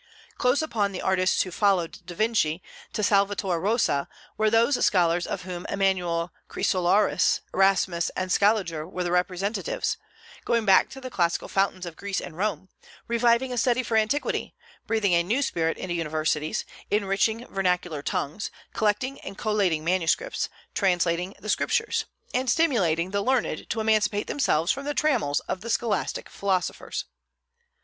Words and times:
Close 0.39 0.63
upon 0.63 0.91
the 0.91 1.01
artists 1.03 1.43
who 1.43 1.51
followed 1.51 1.99
Da 2.07 2.15
Vinci, 2.15 2.63
to 2.91 3.03
Salvator 3.03 3.59
Rosa, 3.59 4.09
were 4.35 4.49
those 4.49 4.83
scholars 4.83 5.27
of 5.27 5.43
whom 5.43 5.63
Emanuel 5.69 6.33
Chrysoloras, 6.49 7.41
Erasmus, 7.53 8.09
and 8.15 8.31
Scaliger 8.31 8.87
were 8.87 9.03
the 9.03 9.11
representatives, 9.11 9.97
going 10.43 10.65
back 10.65 10.89
to 10.89 11.01
the 11.01 11.11
classic 11.11 11.47
fountains 11.51 11.85
of 11.85 11.95
Greece 11.97 12.19
and 12.19 12.35
Rome, 12.35 12.69
reviving 13.07 13.53
a 13.53 13.59
study 13.59 13.83
for 13.83 13.95
antiquity, 13.95 14.55
breathing 14.87 15.13
a 15.13 15.21
new 15.21 15.43
spirit 15.43 15.77
into 15.77 15.93
universities, 15.93 16.65
enriching 16.89 17.45
vernacular 17.45 18.01
tongues, 18.01 18.49
collecting 18.73 19.19
and 19.21 19.37
collating 19.37 19.83
manuscripts, 19.83 20.49
translating 20.73 21.35
the 21.39 21.47
Scriptures, 21.47 22.05
and 22.33 22.49
stimulating 22.49 23.11
the 23.11 23.21
learned 23.21 23.69
to 23.69 23.79
emancipate 23.79 24.25
themselves 24.25 24.71
from 24.71 24.85
the 24.85 24.95
trammels 24.95 25.41
of 25.41 25.61
the 25.61 25.69
scholastic 25.69 26.27
philosophers. 26.27 27.05